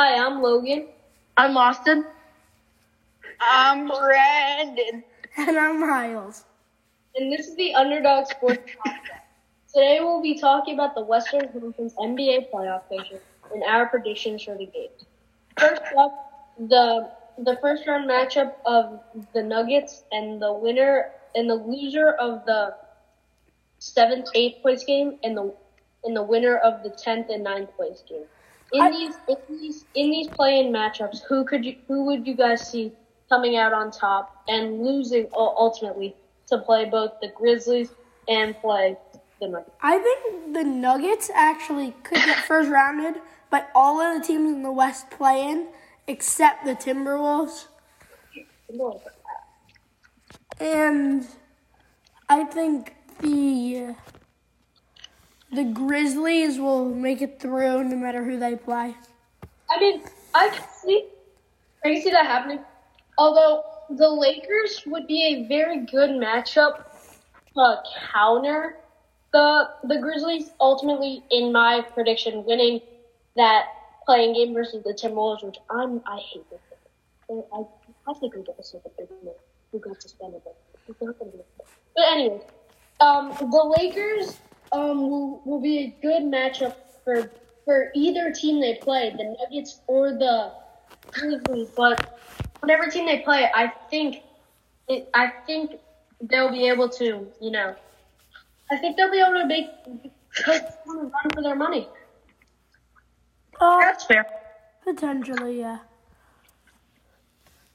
Hi, 0.00 0.14
I'm 0.14 0.40
Logan. 0.40 0.86
I'm 1.36 1.56
Austin. 1.56 2.06
I'm 3.40 3.88
Brandon. 3.88 5.02
And 5.36 5.58
I'm 5.58 5.80
Miles. 5.80 6.44
And 7.16 7.32
this 7.32 7.48
is 7.48 7.56
the 7.56 7.74
Underdog 7.74 8.28
Sports 8.28 8.70
Podcast. 8.86 9.26
Today 9.74 9.98
we'll 9.98 10.22
be 10.22 10.38
talking 10.38 10.74
about 10.74 10.94
the 10.94 11.00
Western 11.00 11.48
Conference 11.48 11.94
NBA 11.98 12.48
playoff 12.54 12.82
picture 12.88 13.20
and 13.52 13.64
our 13.64 13.86
predictions 13.86 14.44
for 14.44 14.56
the 14.56 14.66
games. 14.66 15.04
First 15.58 15.82
up, 15.98 16.54
the 16.60 17.10
the 17.38 17.58
first 17.60 17.84
round 17.88 18.08
matchup 18.08 18.52
of 18.66 19.00
the 19.34 19.42
Nuggets 19.42 20.04
and 20.12 20.40
the 20.40 20.52
winner 20.52 21.10
and 21.34 21.50
the 21.50 21.56
loser 21.56 22.12
of 22.12 22.46
the 22.46 22.76
seventh, 23.80 24.28
eighth 24.36 24.62
place 24.62 24.84
game 24.84 25.18
and 25.24 25.36
the 25.36 25.52
and 26.04 26.14
the 26.14 26.22
winner 26.22 26.56
of 26.58 26.84
the 26.84 26.90
tenth 26.90 27.30
and 27.30 27.42
ninth 27.42 27.74
place 27.74 28.04
game. 28.08 28.26
In 28.72 28.82
I- 28.82 28.90
these 28.90 29.14
in 29.28 29.36
these 29.48 29.84
in 29.94 30.10
these 30.10 30.28
play-in 30.28 30.72
matchups, 30.72 31.22
who 31.28 31.44
could 31.44 31.64
you 31.64 31.76
who 31.86 32.04
would 32.06 32.26
you 32.26 32.34
guys 32.34 32.70
see 32.70 32.92
coming 33.28 33.56
out 33.56 33.72
on 33.72 33.90
top 33.90 34.42
and 34.48 34.82
losing 34.82 35.28
ultimately 35.34 36.14
to 36.46 36.58
play 36.58 36.84
both 36.84 37.12
the 37.20 37.28
Grizzlies 37.28 37.90
and 38.28 38.56
play 38.60 38.96
the 39.40 39.48
Nuggets? 39.48 39.70
I 39.82 39.98
think 39.98 40.54
the 40.54 40.64
Nuggets 40.64 41.30
actually 41.34 41.94
could 42.02 42.16
get 42.18 42.38
first 42.46 42.70
rounded, 42.70 43.20
but 43.50 43.70
all 43.74 44.00
of 44.00 44.20
the 44.20 44.26
teams 44.26 44.50
in 44.50 44.62
the 44.62 44.72
West 44.72 45.10
play 45.10 45.48
in 45.48 45.68
except 46.06 46.64
the 46.64 46.74
Timberwolves. 46.74 47.66
And 50.60 51.26
I 52.28 52.44
think 52.44 52.94
the 53.20 53.94
the 55.58 55.64
Grizzlies 55.64 56.60
will 56.60 56.84
make 56.84 57.20
it 57.20 57.40
through 57.40 57.82
no 57.82 57.96
matter 57.96 58.22
who 58.22 58.38
they 58.38 58.54
play. 58.54 58.94
I 59.68 59.80
mean, 59.80 60.02
I 60.32 60.50
can 60.50 60.64
see, 60.80 61.08
I 61.84 61.88
can 61.88 62.02
see 62.02 62.10
that 62.10 62.26
happening. 62.26 62.60
Although 63.18 63.64
the 63.90 64.08
Lakers 64.08 64.84
would 64.86 65.08
be 65.08 65.20
a 65.24 65.48
very 65.48 65.84
good 65.84 66.10
matchup 66.10 66.84
to 67.54 67.82
counter 68.12 68.76
the 69.32 69.68
the 69.82 69.98
Grizzlies. 69.98 70.52
Ultimately, 70.60 71.24
in 71.32 71.50
my 71.50 71.84
prediction, 71.92 72.44
winning 72.44 72.80
that 73.34 73.64
play-in 74.06 74.34
game 74.34 74.54
versus 74.54 74.84
the 74.84 74.94
Timberwolves, 74.94 75.44
which 75.44 75.58
I'm 75.70 76.00
I 76.06 76.18
hate 76.18 76.48
this. 76.50 76.60
I 77.52 77.62
I 78.06 78.12
think 78.14 78.36
we 78.36 78.42
get 78.44 78.54
a 78.60 78.62
second 78.62 78.92
big 78.96 79.08
man 79.24 79.34
who 79.72 79.80
got 79.80 80.00
suspended, 80.00 80.40
but 80.86 82.04
anyways, 82.04 82.42
um, 83.00 83.32
the 83.40 83.74
Lakers 83.76 84.38
um 84.72 85.08
will, 85.08 85.42
will 85.44 85.60
be 85.60 85.78
a 85.78 85.96
good 86.02 86.22
matchup 86.22 86.74
for 87.04 87.30
for 87.64 87.90
either 87.94 88.32
team 88.32 88.60
they 88.60 88.74
play, 88.76 89.10
the 89.10 89.36
Nuggets 89.38 89.80
or 89.86 90.12
the 90.12 90.52
Grizzlies. 91.10 91.68
But 91.76 92.18
whatever 92.60 92.90
team 92.90 93.06
they 93.06 93.18
play, 93.18 93.50
I 93.54 93.68
think 93.90 94.22
it, 94.88 95.08
I 95.14 95.32
think 95.46 95.72
they'll 96.20 96.50
be 96.50 96.66
able 96.68 96.88
to, 96.88 97.26
you 97.40 97.50
know, 97.50 97.74
I 98.70 98.76
think 98.78 98.96
they'll 98.96 99.10
be 99.10 99.20
able 99.20 99.40
to 99.40 99.46
make 99.46 99.66
take 100.34 100.62
run 100.86 101.10
for 101.34 101.42
their 101.42 101.56
money. 101.56 101.88
Uh, 103.60 103.80
That's 103.80 104.04
fair. 104.04 104.24
potentially, 104.84 105.58
yeah. 105.60 105.78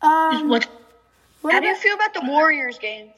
Um, 0.00 0.48
What? 0.48 0.66
what 1.40 1.52
How 1.52 1.60
do 1.60 1.66
you 1.66 1.76
feel 1.76 1.94
about 1.94 2.14
the 2.14 2.22
Warriors 2.26 2.78
game? 2.78 3.08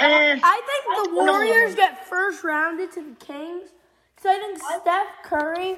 Eh, 0.00 0.38
I 0.42 0.60
think 0.66 1.08
the 1.08 1.14
Warriors 1.14 1.74
get 1.74 2.06
first 2.06 2.44
rounded 2.44 2.92
to 2.92 3.02
the 3.02 3.24
Kings 3.24 3.70
because 4.14 4.26
I 4.26 4.38
think 4.38 4.58
Steph 4.82 5.06
Curry 5.24 5.76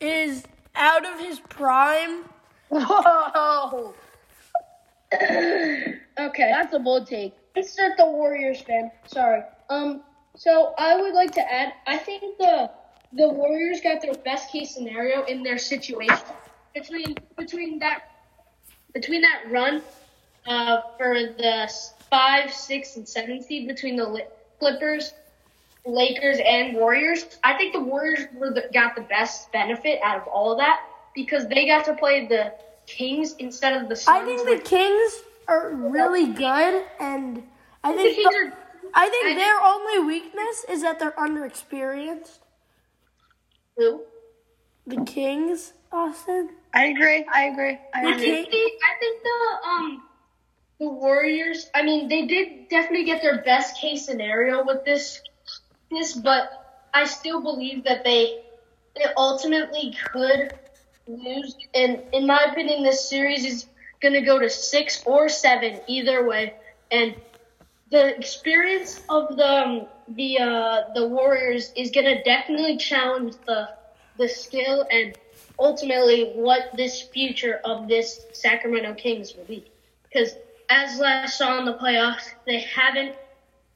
is 0.00 0.44
out 0.76 1.04
of 1.04 1.18
his 1.18 1.40
prime. 1.40 2.24
whoa. 2.68 3.94
Okay. 6.18 6.50
That's 6.50 6.74
a 6.74 6.78
bold 6.78 7.06
take. 7.06 7.32
Insert 7.54 7.96
the 7.96 8.04
Warriors 8.04 8.60
fan. 8.60 8.90
Sorry. 9.06 9.42
Um. 9.70 10.02
So 10.36 10.74
I 10.78 11.00
would 11.00 11.14
like 11.14 11.32
to 11.32 11.52
add. 11.52 11.72
I 11.86 11.96
think 11.96 12.38
the 12.38 12.70
the 13.12 13.28
Warriors 13.28 13.80
got 13.80 14.02
their 14.02 14.14
best 14.14 14.52
case 14.52 14.74
scenario 14.74 15.24
in 15.24 15.42
their 15.42 15.58
situation 15.58 16.16
between 16.74 17.14
between 17.36 17.78
that 17.78 18.02
between 18.92 19.22
that 19.22 19.42
run 19.48 19.82
uh, 20.46 20.80
for 20.98 21.14
the 21.14 21.70
five, 22.10 22.52
six, 22.52 22.96
and 22.96 23.08
seven 23.08 23.42
seed 23.42 23.66
between 23.68 23.96
the 23.96 24.26
Clippers, 24.58 25.12
Lakers, 25.86 26.38
and 26.44 26.74
Warriors. 26.76 27.38
I 27.44 27.54
think 27.56 27.72
the 27.72 27.80
Warriors 27.80 28.26
were 28.34 28.50
the, 28.50 28.68
got 28.72 28.94
the 28.94 29.02
best 29.02 29.50
benefit 29.52 30.00
out 30.02 30.16
of 30.20 30.26
all 30.28 30.52
of 30.52 30.58
that 30.58 30.80
because 31.14 31.46
they 31.48 31.66
got 31.66 31.84
to 31.86 31.94
play 31.94 32.26
the 32.26 32.52
Kings 32.86 33.34
instead 33.38 33.80
of 33.80 33.88
the 33.88 33.96
Suns. 33.96 34.16
I 34.22 34.24
think 34.24 34.46
the 34.46 34.68
Kings 34.68 35.22
are 35.46 35.70
really 35.74 36.26
good, 36.32 36.84
and 37.00 37.42
I 37.84 37.92
the 37.92 37.98
think 37.98 38.16
Kings 38.16 38.32
the- 38.32 38.38
are 38.38 38.52
I 38.94 39.04
I 39.04 39.08
think 39.10 39.24
think- 39.26 39.38
their 39.38 39.60
only 39.60 39.98
weakness 40.06 40.64
is 40.68 40.82
that 40.82 40.98
they're 40.98 41.12
underexperienced. 41.12 42.38
who? 43.76 44.02
The 44.86 45.04
Kings, 45.04 45.74
Austin. 45.92 46.50
I 46.72 46.86
agree. 46.86 47.24
I 47.32 47.44
agree. 47.44 47.78
I 47.94 48.00
agree. 48.00 48.24
King- 48.24 48.44
think 48.46 48.50
the, 48.50 48.56
I 48.56 48.98
think 48.98 49.22
the 49.22 49.68
um 49.68 50.07
the 50.78 50.88
Warriors. 50.88 51.70
I 51.74 51.82
mean, 51.82 52.08
they 52.08 52.26
did 52.26 52.68
definitely 52.68 53.04
get 53.04 53.22
their 53.22 53.42
best 53.42 53.80
case 53.80 54.06
scenario 54.06 54.64
with 54.64 54.84
this 54.84 55.20
this, 55.90 56.14
but 56.14 56.84
I 56.94 57.04
still 57.04 57.40
believe 57.40 57.84
that 57.84 58.04
they 58.04 58.42
they 58.94 59.04
ultimately 59.16 59.94
could 60.12 60.54
lose. 61.06 61.56
And 61.74 62.02
in 62.12 62.26
my 62.26 62.46
opinion, 62.50 62.82
this 62.82 63.08
series 63.08 63.44
is 63.44 63.66
going 64.00 64.14
to 64.14 64.20
go 64.20 64.38
to 64.38 64.48
six 64.48 65.02
or 65.04 65.28
seven 65.28 65.80
either 65.86 66.26
way. 66.26 66.54
And 66.90 67.14
the 67.90 68.16
experience 68.16 69.02
of 69.08 69.36
the 69.36 69.66
um, 69.66 69.86
the 70.08 70.38
uh, 70.38 70.82
the 70.94 71.08
Warriors 71.08 71.72
is 71.76 71.90
going 71.90 72.06
to 72.06 72.22
definitely 72.22 72.76
challenge 72.76 73.34
the 73.46 73.68
the 74.16 74.28
skill 74.28 74.86
and 74.90 75.16
ultimately 75.58 76.32
what 76.34 76.70
this 76.76 77.02
future 77.02 77.60
of 77.64 77.88
this 77.88 78.26
Sacramento 78.32 78.94
Kings 78.94 79.34
will 79.34 79.44
be. 79.44 79.64
Because 80.04 80.34
as 80.70 80.98
last 80.98 81.38
saw 81.38 81.58
in 81.58 81.64
the 81.64 81.74
playoffs, 81.74 82.30
they 82.46 82.60
haven't 82.60 83.14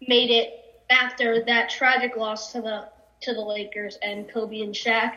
made 0.06 0.30
it 0.30 0.82
after 0.90 1.44
that 1.44 1.70
tragic 1.70 2.16
loss 2.16 2.52
to 2.52 2.60
the 2.60 2.88
to 3.22 3.32
the 3.32 3.40
Lakers 3.40 3.98
and 4.02 4.28
Kobe 4.28 4.60
and 4.62 4.74
Shaq. 4.74 5.14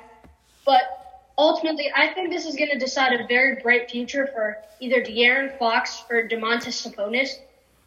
But 0.66 1.32
ultimately, 1.38 1.92
I 1.96 2.14
think 2.14 2.30
this 2.30 2.46
is 2.46 2.56
going 2.56 2.70
to 2.70 2.78
decide 2.78 3.20
a 3.20 3.26
very 3.28 3.62
bright 3.62 3.90
future 3.90 4.28
for 4.28 4.58
either 4.80 5.02
De'Aaron 5.02 5.58
Fox 5.58 6.04
or 6.10 6.28
Domantas 6.28 6.86
Sabonis. 6.86 7.40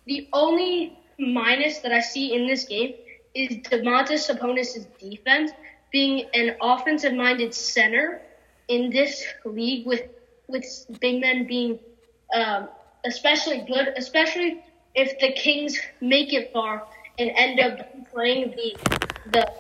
The 0.07 0.29
only 0.33 0.99
minus 1.19 1.79
that 1.79 1.93
I 1.93 2.01
see 2.01 2.35
in 2.35 2.47
this 2.47 2.65
game 2.65 2.95
is 3.35 3.59
Domantas 3.59 4.29
Sabonis' 4.29 4.87
defense 4.99 5.53
being 5.91 6.29
an 6.35 6.57
offensive-minded 6.61 7.55
center 7.55 8.21
in 8.69 8.91
this 8.91 9.25
league 9.45 9.87
with 9.87 10.03
with 10.49 10.65
big 11.01 11.21
men 11.21 11.47
being 11.47 11.79
um, 12.35 12.69
especially 13.05 13.65
good, 13.67 13.95
especially 13.97 14.63
if 14.95 15.19
the 15.21 15.33
Kings 15.33 15.79
make 16.01 16.33
it 16.33 16.53
far 16.53 16.87
and 17.19 17.31
end 17.37 17.61
up 17.61 18.11
playing 18.13 18.51
the 18.53 18.77
the 19.33 19.53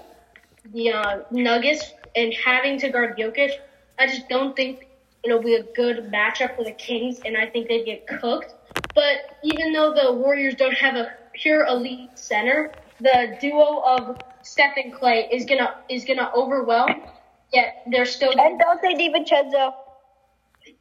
the 0.73 0.93
uh, 0.93 1.21
Nuggets 1.31 1.93
and 2.17 2.33
having 2.35 2.79
to 2.81 2.91
guard 2.91 3.17
Jokic. 3.17 3.53
I 3.99 4.07
just 4.07 4.29
don't 4.29 4.55
think 4.55 4.87
it'll 5.25 5.43
be 5.43 5.55
a 5.55 5.63
good 5.75 6.11
matchup 6.13 6.57
for 6.57 6.65
the 6.65 6.73
Kings, 6.73 7.21
and 7.25 7.37
I 7.37 7.47
think 7.47 7.69
they'd 7.69 7.85
get 7.85 8.07
cooked. 8.07 8.55
But 8.95 9.39
even 9.43 9.73
though 9.73 9.93
the 9.93 10.13
Warriors 10.13 10.55
don't 10.55 10.75
have 10.75 10.97
a 10.97 11.13
pure 11.33 11.67
elite 11.67 12.11
center, 12.15 12.73
the 13.01 13.37
duo 13.41 13.83
of 13.85 14.19
Steph 14.43 14.77
and 14.77 14.93
Clay 14.93 15.29
is 15.33 15.45
gonna 15.45 15.77
is 15.89 16.05
gonna 16.05 16.31
overwhelm. 16.35 17.03
Yet 17.53 17.83
they're 17.91 18.05
still. 18.05 18.33
And 18.39 18.61
Donte 18.61 18.95
DiVincenzo. 18.99 19.73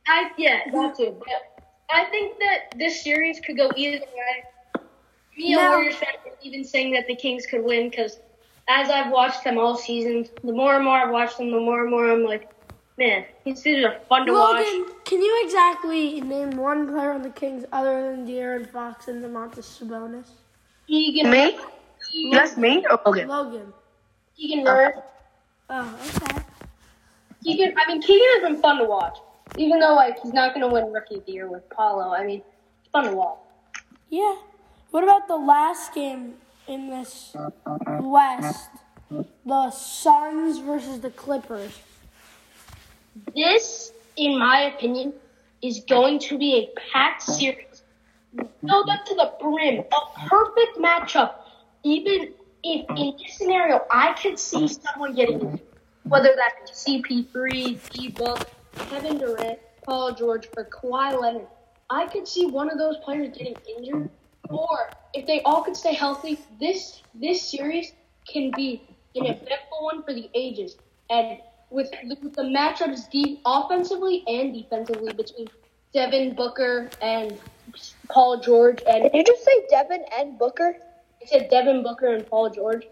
I 0.08 0.32
yeah, 0.38 0.60
that 0.74 0.98
too. 0.98 1.16
But 1.20 1.57
I 1.90 2.06
think 2.06 2.38
that 2.40 2.78
this 2.78 3.02
series 3.02 3.40
could 3.40 3.58
go 3.58 3.72
either 3.76 4.06
way. 4.06 4.84
Me, 5.38 5.54
a 5.54 5.58
Now- 5.58 5.72
Warriors 5.72 5.96
fan, 5.96 6.10
is 6.26 6.34
even 6.42 6.64
saying 6.64 6.92
that 6.94 7.08
the 7.08 7.16
Kings 7.16 7.46
could 7.46 7.64
win 7.64 7.90
because 7.90 8.20
as 8.68 8.90
I've 8.90 9.12
watched 9.12 9.44
them 9.44 9.58
all 9.58 9.78
season, 9.78 10.28
the 10.44 10.52
more 10.52 10.76
and 10.76 10.84
more 10.84 10.98
I've 10.98 11.12
watched 11.12 11.38
them, 11.38 11.52
the 11.52 11.60
more 11.60 11.82
and 11.82 11.90
more 11.90 12.12
I'm 12.12 12.24
like, 12.26 12.50
man, 12.98 13.26
these 13.46 13.62
dudes 13.62 13.86
are 13.86 14.00
fun 14.10 14.26
to 14.26 14.34
watch. 14.34 14.66
Logan, 14.66 14.94
can 15.06 15.22
you 15.22 15.42
exactly 15.46 16.20
name 16.22 16.52
one 16.52 16.88
player 16.88 17.12
on 17.12 17.22
the 17.22 17.30
Kings 17.30 17.66
other 17.72 18.12
than 18.12 18.28
De'Aaron 18.28 18.70
Fox 18.70 19.08
and 19.08 19.24
Domantas 19.24 19.80
Sabonis? 19.80 20.28
Keegan, 20.88 21.30
Me? 21.30 21.58
Keegan, 22.12 22.32
That's 22.32 22.58
me 22.58 22.86
or 22.90 23.00
Logan? 23.06 23.28
Logan. 23.28 23.74
Keegan 24.36 24.64
Murray. 24.64 24.94
Oh, 25.70 26.00
okay. 26.16 26.42
Keegan, 27.44 27.74
I 27.78 27.88
mean, 27.88 28.02
Keegan 28.02 28.28
has 28.34 28.52
been 28.52 28.62
fun 28.62 28.78
to 28.80 28.86
watch. 28.86 29.18
Even 29.58 29.80
though 29.80 29.96
like 29.96 30.20
he's 30.22 30.34
not 30.34 30.54
gonna 30.54 30.68
win 30.68 30.92
Rookie 30.92 31.16
of 31.16 31.26
the 31.26 31.32
Year 31.32 31.50
with 31.50 31.70
Paolo, 31.70 32.14
I 32.14 32.26
mean, 32.26 32.42
it's 32.82 32.90
fun 32.92 33.06
to 33.06 33.12
watch. 33.16 33.38
Yeah. 34.10 34.36
What 34.92 35.04
about 35.04 35.28
the 35.28 35.36
last 35.36 35.94
game 35.94 36.36
in 36.68 36.90
this 36.90 37.36
West? 38.00 38.70
The 39.46 39.72
Suns 39.72 40.60
versus 40.60 41.00
the 41.02 41.10
Clippers. 41.10 41.80
This 43.36 43.92
in 44.18 44.38
my 44.38 44.62
opinion, 44.62 45.14
is 45.62 45.80
going 45.82 46.20
to 46.20 46.38
be 46.38 46.56
a 46.56 46.80
packed 46.92 47.24
series. 47.24 47.84
Filled 48.36 48.90
up 48.90 49.06
to 49.06 49.16
the 49.16 49.34
brim. 49.40 49.80
A 49.80 50.28
perfect 50.28 50.78
matchup. 50.78 51.36
Even 51.84 52.34
if 52.64 52.86
in 52.90 53.16
this 53.18 53.38
scenario, 53.38 53.86
I 53.90 54.14
could 54.14 54.38
see 54.38 54.68
someone 54.68 55.16
getting 55.16 55.40
injured. 55.40 55.62
Whether 56.04 56.36
that 56.36 56.54
be 56.66 57.04
CP3, 57.04 57.90
D-Book, 57.92 58.50
Kevin 58.90 59.18
Durant, 59.18 59.60
Paul 59.84 60.14
George, 60.14 60.48
or 60.56 60.66
Kawhi 60.66 61.20
Leonard. 61.20 61.48
I 61.90 62.08
could 62.08 62.28
see 62.28 62.46
one 62.46 62.70
of 62.70 62.78
those 62.78 62.98
players 62.98 63.36
getting 63.38 63.56
injured. 63.78 64.10
Or 64.50 64.90
if 65.14 65.26
they 65.26 65.42
all 65.42 65.64
could 65.64 65.76
stay 65.76 65.94
healthy, 65.94 66.40
this 66.60 67.02
this 67.14 67.42
series 67.42 67.94
can 68.28 68.52
be 68.56 68.82
an 69.16 69.26
eventful 69.26 69.80
one 69.82 70.04
for 70.04 70.14
the 70.14 70.30
ages. 70.34 70.78
And 71.10 71.40
with 71.70 71.92
the, 71.92 72.16
with 72.22 72.34
the 72.34 72.44
matchups 72.44 73.10
deep 73.10 73.42
offensively 73.46 74.24
and 74.28 74.54
defensively 74.54 75.14
between 75.14 75.48
Devin 75.94 76.36
Booker 76.36 76.90
and 77.02 77.38
Paul 78.10 78.40
George 78.40 78.82
and 78.88 79.04
Did 79.04 79.16
you 79.16 79.24
just 79.24 79.44
say 79.44 79.66
Devin 79.70 80.04
and 80.18 80.38
Booker? 80.38 80.78
I 81.22 81.26
said 81.26 81.50
Devin 81.50 81.84
Booker 81.84 82.14
and 82.14 82.26
Paul 82.28 82.50
George, 82.50 82.88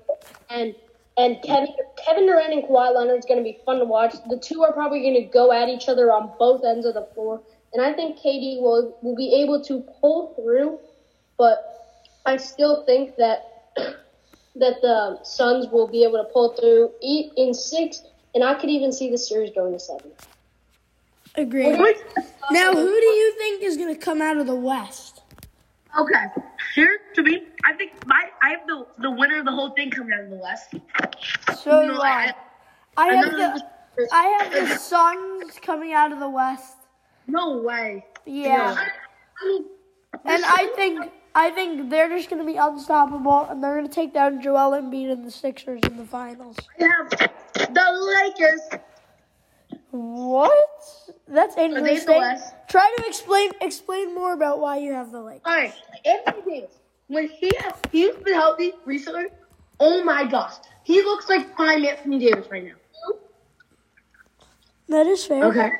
and 0.50 0.76
and 1.18 1.42
Kevin 1.44 1.74
Kevin 1.98 2.26
Durant 2.26 2.54
and 2.54 2.64
Kawhi 2.64 2.94
Leonard 2.94 3.20
is 3.20 3.26
going 3.26 3.40
to 3.40 3.44
be 3.44 3.58
fun 3.66 3.80
to 3.80 3.86
watch. 3.86 4.16
The 4.30 4.38
two 4.38 4.64
are 4.64 4.74
probably 4.74 5.02
going 5.02 5.16
to 5.16 5.32
go 5.32 5.52
at 5.52 5.70
each 5.70 5.88
other 5.88 6.12
on 6.12 6.32
both 6.38 6.64
ends 6.66 6.86
of 6.86 6.94
the 6.94 7.08
floor, 7.14 7.42
and 7.74 7.84
I 7.84 7.94
think 7.94 8.18
KD 8.20 8.62
will 8.62 8.98
will 9.02 9.16
be 9.16 9.42
able 9.42 9.64
to 9.64 9.84
pull 10.02 10.34
through. 10.36 10.80
But 11.38 12.04
I 12.26 12.38
still 12.38 12.86
think 12.86 13.16
that 13.18 13.64
that 13.76 14.82
the 14.82 15.20
Suns 15.24 15.68
will 15.68 15.88
be 15.88 16.04
able 16.04 16.18
to 16.18 16.26
pull 16.26 16.54
through 16.54 16.92
eat 17.02 17.32
in 17.38 17.54
six, 17.54 18.02
and 18.34 18.44
I 18.44 18.56
could 18.56 18.70
even 18.70 18.92
see 18.92 19.10
the 19.10 19.18
series 19.18 19.52
going 19.52 19.74
to 19.74 19.80
seven. 19.80 20.12
Agreed. 21.36 21.78
Now, 22.52 22.74
who 22.74 22.90
do 22.90 23.06
you 23.06 23.34
think 23.38 23.64
is 23.64 23.76
going 23.76 23.94
to 23.94 24.00
come 24.00 24.22
out 24.22 24.38
of 24.38 24.48
the 24.48 24.56
West? 24.56 25.15
Okay. 25.97 26.25
Here 26.74 27.00
to 27.15 27.24
me, 27.24 27.44
I 27.63 27.74
think 27.74 28.06
my 28.06 28.25
I 28.42 28.50
have 28.50 28.68
the 28.68 28.86
the 29.00 29.12
winner 29.12 29.39
of 29.39 29.45
the 29.45 29.51
whole 29.51 29.71
thing 29.71 29.89
coming 29.92 30.13
out 30.13 30.25
of 30.25 30.30
the 30.30 30.36
West. 30.36 30.74
So 31.62 31.86
do 31.88 32.01
I. 32.01 32.33
I 32.97 33.09
I 33.09 33.13
have 33.13 33.31
the 33.31 33.63
I 34.12 34.24
have 34.39 34.51
the 34.51 34.75
Suns 34.75 35.59
coming 35.62 35.94
out 35.94 36.12
of 36.12 36.19
the 36.19 36.30
West. 36.30 36.77
No 37.27 37.57
way. 37.62 38.06
Yeah. 38.25 38.77
And 40.25 40.44
I 40.45 40.71
think 40.75 41.12
I 41.33 41.50
think 41.50 41.89
they're 41.89 42.09
just 42.09 42.30
going 42.30 42.42
to 42.42 42.50
be 42.50 42.57
unstoppable, 42.57 43.47
and 43.50 43.62
they're 43.63 43.75
going 43.75 43.88
to 43.88 43.94
take 43.94 44.13
down 44.13 44.42
Joel 44.42 44.71
Embiid 44.71 45.12
and 45.12 45.25
the 45.25 45.31
Sixers 45.31 45.81
in 45.86 45.97
the 45.97 46.06
finals. 46.06 46.57
Have 46.80 47.09
the 47.09 48.31
Lakers. 48.38 48.81
What? 49.95 50.51
That's 51.27 51.56
interesting. 51.56 52.21
Try 52.68 52.94
to 52.97 53.07
explain 53.07 53.51
explain 53.62 54.13
more 54.13 54.33
about 54.33 54.59
why 54.59 54.77
you 54.77 54.92
have 54.94 55.12
the 55.12 55.21
Lakers. 55.21 55.42
All 55.45 55.56
right, 55.56 55.74
Anthony 56.06 56.59
Davis. 56.62 56.75
When 57.07 57.30
he 57.30 57.51
he's 57.92 58.15
been 58.15 58.33
healthy 58.33 58.74
recently, 58.83 59.27
oh 59.80 60.03
my 60.03 60.25
gosh, 60.25 60.53
he 60.83 61.01
looks 61.01 61.30
like 61.30 61.56
prime 61.56 61.86
Anthony 61.86 62.19
Davis 62.19 62.47
right 62.51 62.65
now. 62.65 63.15
That 64.89 65.07
is 65.07 65.25
fair. 65.25 65.45
Okay, 65.45 65.71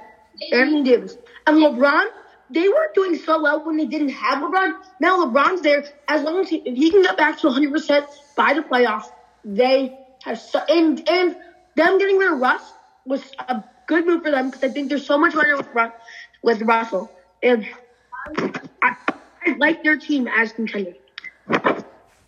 Anthony 0.53 0.83
Davis 0.83 1.17
and 1.47 1.57
LeBron. 1.57 2.06
They 2.51 2.69
weren't 2.69 2.94
doing 2.94 3.17
so 3.17 3.41
well 3.41 3.65
when 3.65 3.75
they 3.75 3.88
didn't 3.88 4.09
have 4.09 4.41
LeBron. 4.41 4.75
Now 5.01 5.25
LeBron's 5.25 5.62
there. 5.62 5.83
As 6.07 6.21
long 6.21 6.39
as 6.39 6.47
he, 6.47 6.57
if 6.57 6.77
he 6.77 6.91
can 6.91 7.01
get 7.01 7.17
back 7.17 7.39
to 7.39 7.47
100 7.47 7.71
percent 7.71 8.06
by 8.38 8.53
the 8.53 8.62
playoffs, 8.62 9.07
they 9.44 9.97
have 10.23 10.39
so, 10.39 10.59
and 10.69 11.07
and 11.09 11.35
them 11.75 11.97
getting 11.97 12.17
rid 12.17 12.31
of 12.31 12.39
Russ 12.39 12.62
was 13.06 13.31
a 13.39 13.63
good 13.88 14.06
move 14.06 14.24
for 14.24 14.32
them 14.32 14.50
because 14.50 14.64
I 14.64 14.70
think 14.70 14.90
there's 14.90 15.06
so 15.06 15.18
much 15.18 15.34
better 15.34 15.58
with 15.58 15.68
with 16.42 16.62
Russell, 16.62 17.12
and 17.42 17.66
I, 18.82 18.96
I 19.46 19.56
like 19.58 19.84
their 19.84 19.98
team 19.98 20.28
as 20.28 20.54
contenders. 20.54 20.96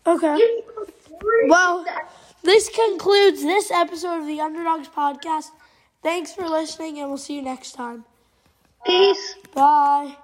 Okay. 0.06 0.62
Well, 1.48 1.86
this 2.44 2.70
concludes 2.70 3.42
this 3.42 3.72
episode 3.72 4.22
of 4.22 4.28
the 4.28 4.40
Underdogs 4.40 4.88
podcast. 4.88 5.52
Thanks 6.02 6.34
for 6.34 6.48
listening, 6.48 7.00
and 7.00 7.10
we'll 7.10 7.18
see 7.18 7.36
you 7.36 7.42
next 7.42 7.74
time. 7.74 8.06
Peace. 8.86 9.36
Bye. 9.54 10.16